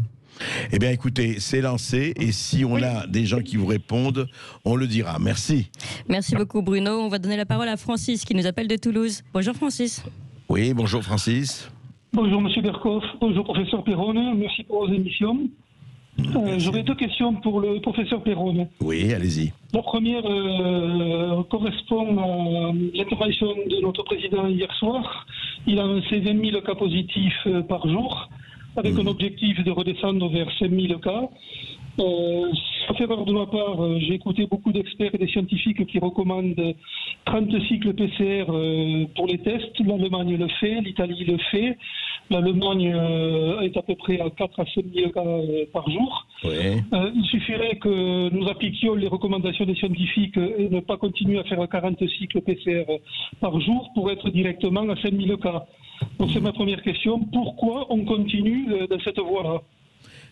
[0.71, 4.27] Eh bien, écoutez, c'est lancé et si on a des gens qui vous répondent,
[4.65, 5.17] on le dira.
[5.19, 5.69] Merci.
[6.08, 6.99] Merci beaucoup, Bruno.
[6.99, 9.23] On va donner la parole à Francis qui nous appelle de Toulouse.
[9.34, 10.04] Bonjour, Francis.
[10.49, 11.69] Oui, bonjour, Francis.
[12.13, 13.06] Bonjour, Monsieur Berkoff.
[13.21, 14.13] Bonjour, professeur Perron.
[14.36, 15.47] Merci pour vos émissions.
[16.19, 18.67] Euh, j'aurais deux questions pour le professeur Perron.
[18.82, 19.54] Oui, allez-y.
[19.74, 25.26] La première euh, correspond à l'intervention de notre président hier soir.
[25.65, 28.28] Il a annoncé 20 000 cas positifs euh, par jour
[28.76, 31.30] avec un objectif de redescendre vers 5000 cas.
[31.99, 32.51] Euh,
[33.01, 36.75] fait part de ma part, euh, j'ai écouté beaucoup d'experts et des scientifiques qui recommandent
[37.25, 39.80] 30 cycles PCR euh, pour les tests.
[39.80, 41.77] L'Allemagne le fait, l'Italie le fait.
[42.30, 45.23] L'Allemagne euh, est à peu près à 4 à 5 000 cas
[45.73, 46.27] par jour.
[46.43, 51.67] il suffirait que nous appliquions les recommandations des scientifiques et ne pas continuer à faire
[51.67, 52.86] 40 cycles PCR
[53.39, 55.65] par jour pour être directement à 5 000 cas.
[56.19, 57.19] Donc c'est ma première question.
[57.34, 59.62] Pourquoi on continue dans cette voie-là?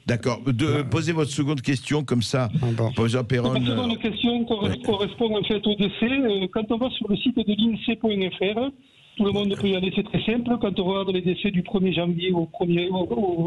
[0.10, 0.42] D'accord.
[0.46, 2.50] De, posez votre seconde question comme ça.
[2.62, 2.92] Ah bon.
[3.24, 3.54] Perron.
[3.54, 6.12] Ma seconde question correspond en fait au décès.
[6.12, 8.72] Euh, quand on va sur le site de l'INSEE.fr,
[9.18, 10.58] tout le monde peut y aller, c'est très simple.
[10.60, 12.90] Quand on regarde les décès du 1er janvier au 1er,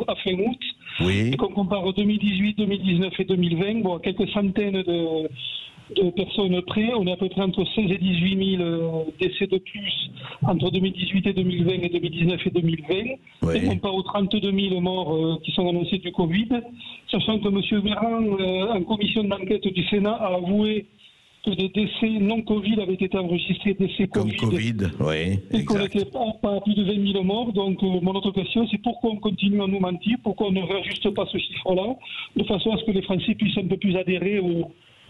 [0.06, 5.28] à fin août, et qu'on compare 2018, 2019 et 2020, bon, quelques centaines de,
[5.96, 6.92] de personnes près.
[6.94, 10.10] On est à peu près entre 16 et 18 000 euh, décès de plus
[10.42, 12.94] entre 2018 et 2020 et 2019 et 2020.
[13.54, 16.48] Et on part aux 32 000 morts euh, qui sont annoncés du Covid.
[17.10, 17.82] Sachant que M.
[17.82, 20.86] Véran, euh, en commission d'enquête du Sénat, a avoué
[21.44, 24.74] que des décès non Covid avaient été enregistrés, décès Comme Covid.
[25.00, 25.40] oui.
[25.52, 27.52] Et qu'on n'était pas, à plus de 20 000 morts.
[27.52, 31.10] Donc, mon autre question, c'est pourquoi on continue à nous mentir, pourquoi on ne réajuste
[31.10, 31.96] pas ce chiffre-là,
[32.36, 34.40] de façon à ce que les Français puissent un peu plus adhérer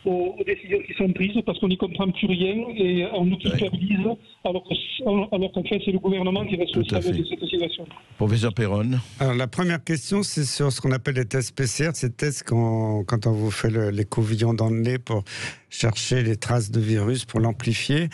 [0.04, 3.36] aux, aux, décisions qui sont prises parce qu'on n'y comprend plus rien et on nous
[3.38, 4.06] culpabilise
[4.44, 7.84] alors qu'en fait c'est le gouvernement qui est responsable de cette situation.
[8.16, 8.90] Professeur Perron.
[9.20, 13.04] Alors la première question c'est sur ce qu'on appelle les tests PCR, ces tests quand,
[13.04, 15.24] quand on vous fait les couvillons dans le nez pour
[15.70, 18.08] chercher les traces de virus, pour l'amplifier.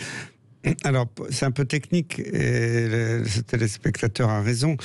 [0.84, 4.76] Alors, c'est un peu technique et le, le téléspectateur a raison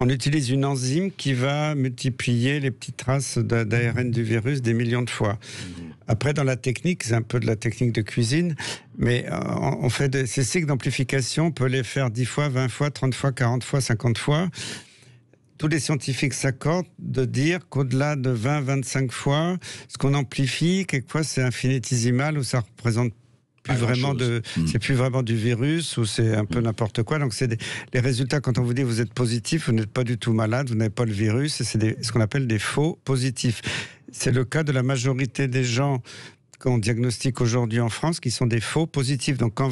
[0.00, 5.02] on utilise une enzyme qui va multiplier les petites traces d'ARN du virus des millions
[5.02, 5.38] de fois.
[5.78, 5.86] Mhm.
[6.08, 8.54] Après, dans la technique, c'est un peu de la technique de cuisine,
[8.98, 9.38] mais euh,
[9.80, 13.32] on fait ces cycles d'amplification, on peut les faire 10 fois, 20 fois, 30 fois,
[13.32, 14.48] 40 fois, 50 fois.
[15.58, 19.56] Tous les scientifiques s'accordent de dire qu'au-delà de 20, 25 fois,
[19.88, 23.12] ce qu'on amplifie, quelquefois c'est infinitésimal ou ça représente
[23.66, 24.66] plus vraiment de, hmm.
[24.66, 26.64] c'est plus vraiment du virus ou c'est un peu hmm.
[26.64, 27.18] n'importe quoi.
[27.18, 27.60] Donc c'est
[27.92, 30.68] les résultats quand on vous dit vous êtes positif, vous n'êtes pas du tout malade,
[30.68, 33.62] vous n'avez pas le virus, c'est ce qu'on appelle des faux positifs.
[34.12, 36.02] C'est le cas de la majorité des gens
[36.58, 39.36] qu'on diagnostique aujourd'hui en France qui sont des faux positifs.
[39.36, 39.68] Donc quand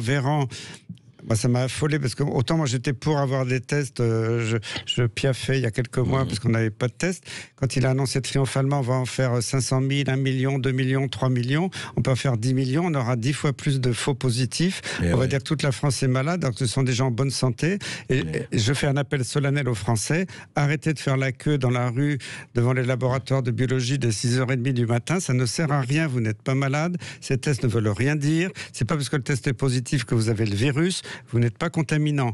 [1.27, 4.57] Véran ça m'a affolé parce que autant moi j'étais pour avoir des tests, euh, je,
[4.85, 6.27] je, piaffais il y a quelques mois mmh.
[6.27, 7.23] parce qu'on n'avait pas de tests.
[7.55, 11.07] Quand il a annoncé triomphalement, on va en faire 500 000, 1 million, 2 millions,
[11.07, 14.13] 3 millions, on peut en faire 10 millions, on aura 10 fois plus de faux
[14.13, 14.81] positifs.
[15.03, 17.07] Eh on va dire que toute la France est malade, donc ce sont des gens
[17.07, 17.79] en bonne santé.
[18.09, 18.57] Et, eh.
[18.57, 22.17] je fais un appel solennel aux Français, arrêtez de faire la queue dans la rue
[22.53, 26.21] devant les laboratoires de biologie dès 6h30 du matin, ça ne sert à rien, vous
[26.21, 29.47] n'êtes pas malade, ces tests ne veulent rien dire, c'est pas parce que le test
[29.47, 32.33] est positif que vous avez le virus, vous n'êtes pas contaminant.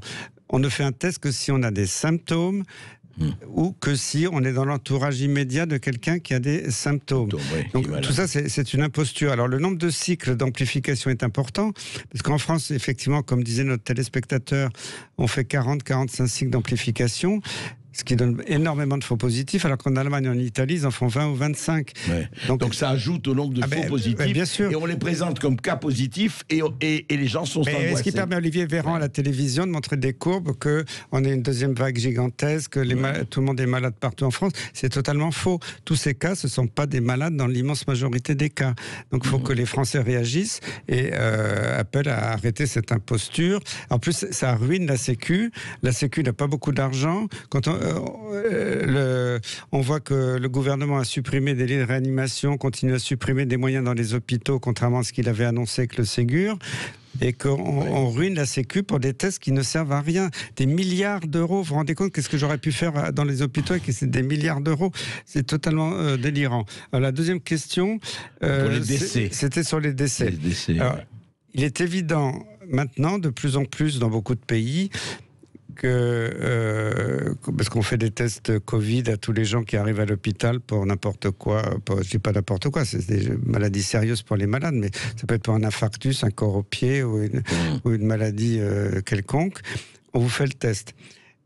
[0.50, 2.64] On ne fait un test que si on a des symptômes
[3.54, 7.30] ou que si on est dans l'entourage immédiat de quelqu'un qui a des symptômes.
[7.74, 9.32] Donc tout ça, c'est une imposture.
[9.32, 11.72] Alors le nombre de cycles d'amplification est important,
[12.12, 14.70] parce qu'en France, effectivement, comme disait notre téléspectateur,
[15.18, 17.42] on fait 40-45 cycles d'amplification
[17.94, 20.92] ce qui donne énormément de faux positifs, alors qu'en Allemagne et en Italie, ils en
[20.92, 21.92] font 20 ou 25.
[22.48, 24.18] Donc, ça ajoute au nombre de ah faux ben, positifs.
[24.18, 24.72] Ben, bien sûr.
[24.72, 28.12] Et on les présente comme cas positifs et, et, les gens sont Mais Ce qui
[28.12, 31.74] permet à Olivier Véran à la télévision de montrer des courbes qu'on a une deuxième
[31.74, 32.96] vague gigantesque, que les
[33.30, 34.54] tout le monde est malade partout en France?
[34.74, 35.60] C'est totalement faux.
[35.86, 38.74] Tous ces cas, ce ne sont pas des malades dans l'immense majorité des cas.
[39.12, 43.60] Donc il faut que les Français réagissent et euh, appellent à arrêter cette imposture.
[43.90, 45.52] En plus, ça ruine la Sécu.
[45.84, 47.28] La Sécu n'a pas beaucoup d'argent.
[47.50, 49.40] Quand on, euh,
[49.72, 53.58] on voit que le gouvernement a supprimé des lits de réanimation, continue à supprimer des
[53.58, 56.58] moyens dans les hôpitaux, contrairement à ce qu'il avait annoncé avec le Ségur
[57.20, 60.30] et qu'on ruine la Sécu pour des tests qui ne servent à rien.
[60.56, 63.76] Des milliards d'euros, vous vous rendez compte qu'est-ce que j'aurais pu faire dans les hôpitaux
[63.76, 64.92] et que c'est des milliards d'euros
[65.26, 66.66] C'est totalement euh, délirant.
[66.94, 68.00] la deuxième question,
[68.44, 70.34] euh, c'était sur les décès.
[71.54, 74.90] Il est évident maintenant, de plus en plus dans beaucoup de pays,
[75.82, 80.06] que euh, parce qu'on fait des tests Covid à tous les gens qui arrivent à
[80.06, 81.64] l'hôpital pour n'importe quoi.
[82.04, 85.34] je dis pas n'importe quoi, c'est des maladies sérieuses pour les malades, mais ça peut
[85.34, 87.42] être pour un infarctus, un corps au pied ou une,
[87.84, 88.06] mmh.
[88.06, 89.60] maladie euh, quelconque.
[90.14, 90.94] On vous fait le test.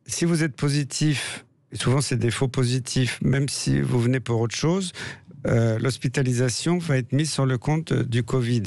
[0.05, 4.55] Si vous êtes positif, souvent c'est des faux positifs, même si vous venez pour autre
[4.55, 4.91] chose,
[5.45, 8.63] euh, l'hospitalisation va être mise sur le compte du Covid.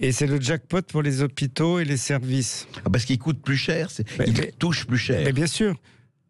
[0.00, 2.66] Et c'est le jackpot pour les hôpitaux et les services.
[2.84, 3.88] Ah, parce qu'il coûte plus cher,
[4.26, 5.22] il touche plus cher.
[5.24, 5.76] Mais bien sûr.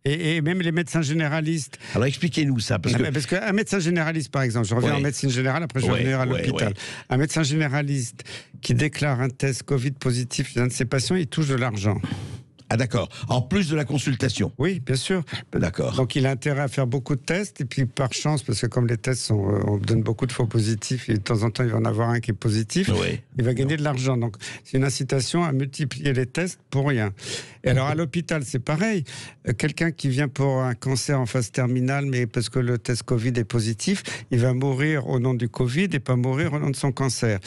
[0.08, 1.78] Et, même les médecins généralistes.
[1.94, 2.78] Alors expliquez-nous ça.
[2.78, 3.34] Parce, que...
[3.34, 6.26] qu'un médecin généraliste, par exemple, je reviens en médecine générale, après je vais revenir à
[6.26, 6.74] l'hôpital.
[7.10, 8.22] Un médecin généraliste
[8.62, 12.00] qui déclare un test Covid positif chez un de ses patients, il touche de l'argent.
[12.68, 13.08] Ah d'accord.
[13.28, 14.52] En plus de la consultation.
[14.58, 15.22] Oui, bien sûr.
[15.52, 15.94] D'accord.
[15.94, 18.66] Donc il a intérêt à faire beaucoup de tests et puis par chance, parce que
[18.66, 21.50] comme les tests sont, euh, on donne beaucoup de faux positifs et de temps en
[21.50, 22.90] temps il va en avoir un qui est positif,
[23.38, 24.16] il va gagner de l'argent.
[24.16, 27.12] Donc c'est une incitation à multiplier les tests pour rien.
[27.62, 29.04] Et alors à l'hôpital c'est pareil.
[29.48, 33.04] Euh, quelqu'un qui vient pour un cancer en phase terminale, mais parce que le test
[33.04, 34.02] Covid est positif,
[34.32, 37.38] il va mourir au nom du Covid et pas mourir au nom de son cancer.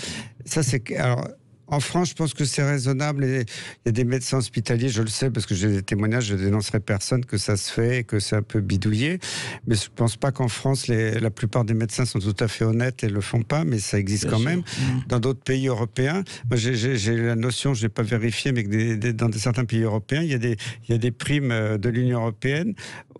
[0.46, 1.28] Ça c'est alors
[1.72, 3.26] en France, je pense que c'est raisonnable.
[3.26, 3.46] il
[3.86, 6.80] y a des médecins hospitaliers, je le sais, parce que j'ai des témoignages, je dénoncerai
[6.80, 9.20] personne que ça se fait, que c'est un peu bidouillé.
[9.68, 12.66] Mais je ne pense pas qu'en France, la plupart des médecins sont tout à fait
[12.66, 14.60] honnêtes et le font pas, mais ça existe quand même.
[14.60, 15.00] Mmh.
[15.08, 19.66] Dans d'autres pays européens, j'ai la notion, je n'ai pas vérifié, mais que dans certains
[19.66, 22.74] pays européens, il y, a des, il y a des primes euh, de l'Union européenne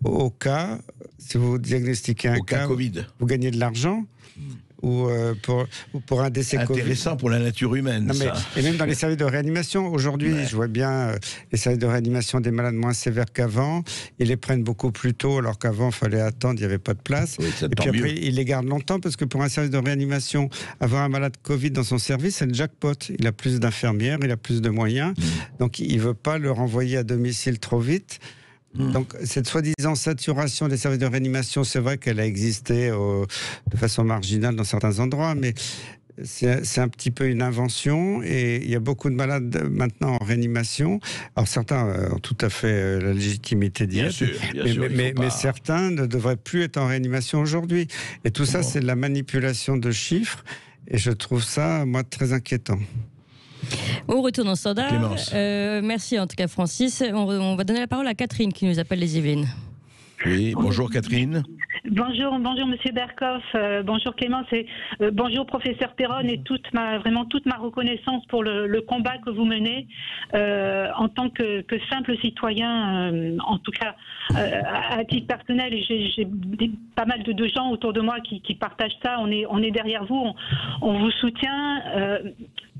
[0.04, 0.78] au cas,
[1.18, 3.06] si vous diagnostiquez un cas, COVID.
[3.18, 4.04] vous gagnez de l'argent.
[4.82, 5.66] Ou, euh, pour,
[6.06, 8.12] pour un décès Intéressant pour la nature humaine.
[8.56, 9.92] et même dans les services de réanimation.
[9.92, 11.18] Aujourd'hui, je vois bien euh,
[11.52, 13.82] les services de réanimation des malades moins sévères qu'avant.
[14.18, 16.94] Ils les prennent beaucoup plus tôt, alors qu'avant, il fallait attendre, il n'y avait pas
[16.94, 17.36] de place.
[17.38, 20.48] et puis après, ils les gardent longtemps parce que pour un service de réanimation,
[20.80, 22.94] avoir un malade Covid dans son service, c'est le jackpot.
[23.18, 25.14] Il a plus d'infirmières, il a plus de moyens.
[25.16, 25.22] Mmh.
[25.58, 28.20] Donc, il ne veut pas le renvoyer à domicile trop vite.
[28.74, 28.92] Hmm.
[28.92, 33.24] Donc cette soi-disant saturation des services de réanimation, c'est vrai qu'elle a existé euh,
[33.70, 35.54] de façon marginale dans certains endroits, mais
[36.22, 40.24] c'est un petit peu une invention et il y a beaucoup de malades maintenant en
[40.24, 41.00] réanimation.
[41.34, 44.22] Alors certains ont tout à fait euh, la légitimité d'y être,
[44.94, 47.88] mais, mais, certains ne devraient plus être en réanimation aujourd'hui.
[48.24, 50.44] Et tout ça, c'est de la manipulation de chiffres
[50.88, 52.78] et je trouve ça, moi, très inquiétant.
[54.08, 54.92] On retourne en standard.
[55.34, 57.02] Euh, merci en tout cas Francis.
[57.12, 59.46] On, va donner la parole à Catherine qui nous appelle les Yvelines.
[60.26, 61.42] Oui, bonjour Catherine.
[61.90, 67.24] Bonjour, bonjour Monsieur Berkoff, euh, bonjour Clément, euh, bonjour professeur Perron et toute ma vraiment
[67.24, 69.88] toute ma reconnaissance pour le, combat que vous menez
[70.34, 73.94] en tant que, simple citoyen, en tout cas
[74.34, 75.74] à, titre personnel.
[75.88, 76.28] J'ai
[76.94, 79.16] pas mal de, gens autour de moi qui, partagent ça.
[79.20, 80.34] On est on est derrière vous, on,
[80.82, 81.82] on vous soutient.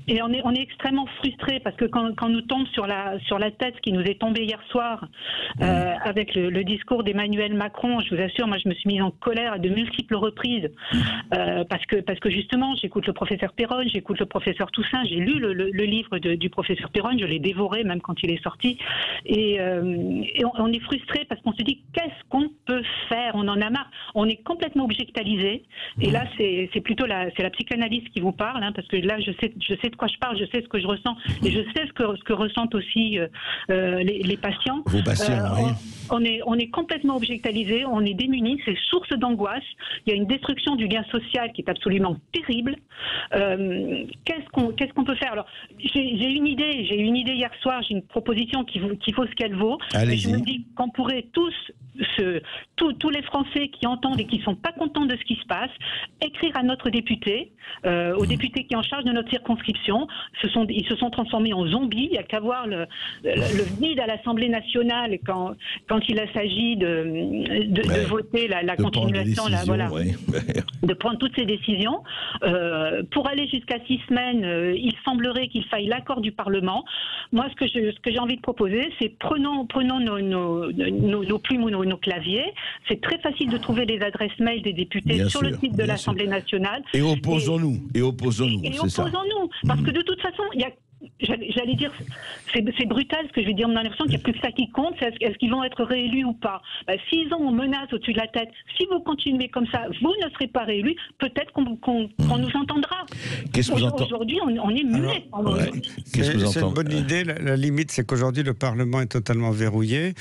[0.07, 3.19] Et on est, on est extrêmement frustré parce que quand, quand, nous tombe sur la,
[3.21, 5.07] sur la tête ce qui nous est tombé hier soir
[5.61, 9.01] euh, avec le, le discours d'Emmanuel Macron, je vous assure, moi je me suis mise
[9.01, 10.69] en colère à de multiples reprises
[11.33, 15.17] euh, parce, que, parce que justement j'écoute le professeur Perron, j'écoute le professeur Toussaint, j'ai
[15.17, 18.43] lu le, le, livre de, du professeur Perron, je l'ai dévoré même quand il est
[18.43, 18.77] sorti.
[19.25, 23.33] Et, euh, et on, on, est frustré parce qu'on se dit qu'est-ce qu'on peut faire?
[23.35, 23.91] On en a marre.
[24.15, 25.63] On est complètement objectalisé.
[26.01, 29.31] Et là c'est plutôt la, la psychanalyse qui vous parle hein, parce que là je
[29.39, 31.61] sais, je sais de quoi je parle, je sais ce que je ressens et je
[31.73, 33.27] sais ce que, ce que ressentent aussi euh,
[33.69, 34.81] euh, les, les patients.
[34.87, 35.71] Vos patients, Euh, oui.
[36.09, 39.63] on, on est, on est complètement objectalisé, on est démunis, c'est source d'angoisse.
[40.05, 42.75] Il y a une destruction du lien social qui est absolument terrible.
[44.25, 45.33] Qu'est-ce qu'on qu'est-ce qu'on peut faire?
[45.33, 45.45] Alors,
[45.79, 49.25] j'ai une idée, j'ai une idée hier soir, j'ai une proposition qui, vaut- qui vaut
[49.27, 49.77] ce qu'elle vaut.
[49.93, 51.53] Je me dis qu'on pourrait tous,
[52.75, 55.45] tous, tous les Français qui entendent et qui sont pas contents de ce qui se
[55.45, 55.71] passe,
[56.21, 57.51] écrire à notre député,
[57.85, 58.17] euh, Mmh.
[58.17, 59.80] au député qui est en charge de notre circonscription.
[59.85, 62.05] Ce sont, ils se sont transformés en zombies.
[62.05, 62.85] Il n'y a qu'à voir le,
[63.23, 65.51] le, le vide à l'Assemblée nationale quand,
[65.87, 68.05] quand il s'agit de, de, de Ouais.
[68.05, 69.43] voter la, De continuation.
[69.65, 70.13] voilà ouais.
[70.83, 72.01] de prendre toutes ces décisions.
[72.43, 76.83] Euh, pour aller jusqu'à six semaines, euh, il semblerait qu'il faille l'accord du Parlement.
[77.31, 80.71] Moi, ce que je- ce que j'ai envie de proposer, c'est prenons, prenons nos, nos,
[80.71, 82.53] nos- nos plumes ou nos, nos claviers.
[82.87, 85.83] C'est très facile de trouver les adresses mail des députés Bien sur le site de
[85.83, 86.81] l'Assemblée nationale.
[86.93, 87.77] Et opposons-nous.
[87.93, 88.61] Et opposons-nous.
[89.71, 90.69] Parce que de toute façon, il y a.
[91.19, 91.91] J'allais dire,
[92.53, 94.39] c'est brutal ce que je vais dire, on a l'impression qu'il n'y a plus que
[94.39, 96.61] ça qui compte, c'est est-ce qu'ils vont être réélus ou pas.
[96.87, 100.13] Ben, S'ils ont une menace au-dessus de la tête, si vous continuez comme ça, vous
[100.23, 102.97] ne serez pas réélus, peut-être qu'on nous entendra.
[103.51, 105.25] Qu'est-ce que vous entendez Aujourd'hui, on, on est muet.
[105.33, 105.71] Ouais.
[106.13, 107.23] Qu'est-ce que vous C'est une bonne idée.
[107.23, 110.13] La, la limite, c'est qu'aujourd'hui, le Parlement est totalement verrouillé.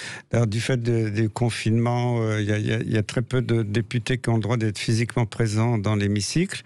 [0.49, 4.31] Du fait du confinement, euh, y, y il y a très peu de députés qui
[4.31, 6.63] ont le droit d'être physiquement présents dans l'hémicycle.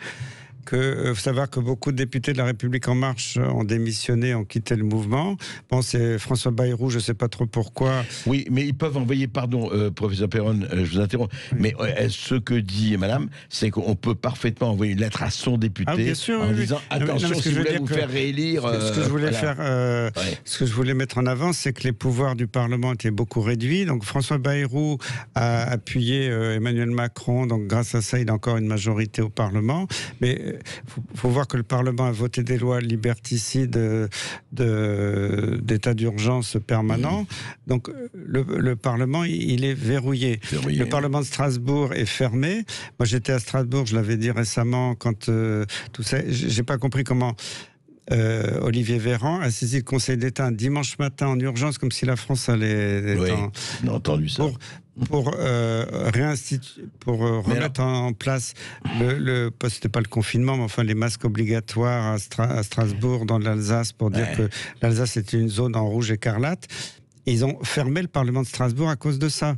[0.65, 4.35] Que, euh, faut savoir que beaucoup de députés de la République En Marche ont démissionné,
[4.35, 5.37] ont quitté le mouvement.
[5.71, 8.03] Bon, c'est François Bayrou, je ne sais pas trop pourquoi.
[8.27, 12.09] Oui, mais ils peuvent envoyer, pardon, euh, professeur Perron, euh, je vous interromps, mais euh,
[12.09, 15.97] ce que dit madame, c'est qu'on peut parfaitement envoyer une lettre à son député Ah,
[15.97, 18.63] bien sûr, en oui, disant Non, non, attention, que si je vous voulez faire réélire.
[18.63, 19.55] Ce que, je voulais voilà.
[19.55, 20.39] faire, Ouais.
[20.45, 23.41] ce que je voulais mettre en avant, c'est que les pouvoirs du Parlement étaient beaucoup
[23.41, 23.85] réduits.
[23.85, 24.99] Donc François Bayrou
[25.35, 27.47] a appuyé Emmanuel Macron.
[27.47, 29.87] Donc grâce à ça, il a encore une majorité au Parlement.
[30.21, 35.95] Mais il faut, faut voir que le Parlement a voté des lois liberticides euh, d'état
[35.95, 37.23] d'urgence permanent.
[37.23, 37.27] Mmh.
[37.67, 40.41] Donc le, le Parlement, il, est verrouillé.
[40.51, 40.79] Verrouillé.
[40.79, 42.65] Le Parlement de Strasbourg est fermé.
[42.99, 46.19] Moi, j'étais à Strasbourg, je l'avais dit récemment, quand euh, tout ça.
[46.29, 47.35] J'ai pas compris comment.
[48.13, 52.05] euh, Olivier Véran a saisi le Conseil d'État un dimanche matin en urgence, comme si
[52.05, 53.51] la France allait Oui, en-
[53.85, 54.43] on a entendu ça.
[54.43, 54.59] pour,
[55.09, 58.55] pour euh, réinstitu- pour euh, remettre en, place
[59.01, 62.63] le, le pas- c'était pas le confinement, mais enfin les masques obligatoires à, Stra- à
[62.63, 64.49] Strasbourg, dans l'Alsace, pour dire Ouais.
[64.49, 64.49] que
[64.83, 66.69] l'Alsace était une zone en rouge écarlate.
[67.27, 69.57] Ils ont fermé le Parlement de Strasbourg à cause de ça.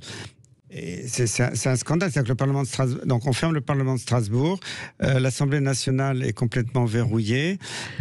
[0.70, 2.10] C'est c'est un, c'est un scandale.
[2.10, 3.06] C'est-à-dire que le Parlement de Strasbourg.
[3.06, 4.58] Donc, on ferme le Parlement de Strasbourg.
[5.02, 7.58] Euh, L'Assemblée nationale est complètement verrouillée.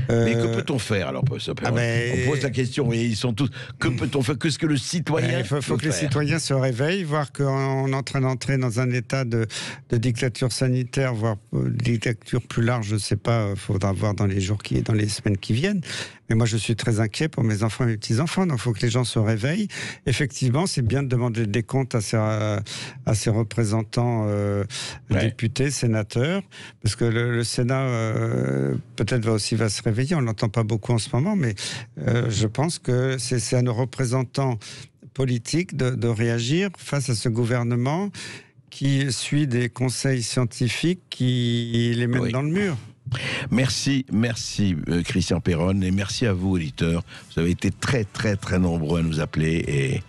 [0.10, 3.16] Mais que Euh, peut-on faire alors, Perron ah ben- On pose la question et ils
[3.16, 3.50] sont tous.
[3.80, 4.38] Que peut-on faire?
[4.40, 7.88] Qu'est-ce que le citoyen Il faut, faut peut que les citoyens se réveillent, voir qu'on
[7.88, 9.46] est en train d'entrer dans un état de,
[9.90, 14.16] de dictature sanitaire, voire euh, dictature plus large, je ne sais pas, il faudra voir
[14.16, 15.82] dans les jours qui, dans les semaines qui viennent.
[16.30, 18.74] Mais moi, je suis très inquiet pour mes enfants et mes petits-enfants, donc il faut
[18.74, 19.68] que les gens se réveillent.
[20.08, 24.64] Effectivement, c'est bien de demander des comptes à ces, à ces représentants euh,
[25.12, 25.22] Ouais.
[25.26, 26.42] députés, sénateurs,
[26.82, 30.16] parce que le, le Sénat euh, peut-être va aussi va se réveiller.
[30.16, 31.54] On l'entend pas beaucoup en ce moment, mais
[32.00, 34.58] euh, je pense que c'est c'est à nos représentants
[35.14, 38.10] politiques de, de réagir face à ce gouvernement
[38.72, 42.32] qui suit des conseils scientifiques qui les mettent Oui.
[42.32, 42.78] dans le mur.
[43.52, 47.04] Merci, merci euh, Christian Perron et merci à vous auditeurs.
[47.34, 50.02] Vous avez été très très très nombreux à nous appeler et,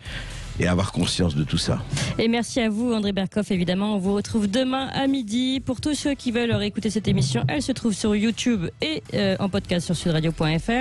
[0.58, 1.82] et à avoir conscience de tout ça.
[2.18, 3.94] Et merci à vous, André Berkoff, évidemment.
[3.94, 5.60] On vous retrouve demain à midi.
[5.60, 9.36] Pour tous ceux qui veulent écouter cette émission, elle se trouve sur YouTube et euh,
[9.38, 10.72] en podcast sur sudradio.fr.